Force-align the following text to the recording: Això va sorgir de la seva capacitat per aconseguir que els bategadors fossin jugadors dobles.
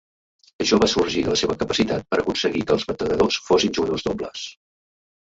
Això 0.63 0.77
va 0.83 0.87
sorgir 0.93 1.19
de 1.25 1.29
la 1.33 1.35
seva 1.41 1.57
capacitat 1.59 2.07
per 2.13 2.19
aconseguir 2.23 2.63
que 2.71 2.75
els 2.77 2.85
bategadors 2.93 3.37
fossin 3.51 3.75
jugadors 3.79 4.07
dobles. 4.09 4.47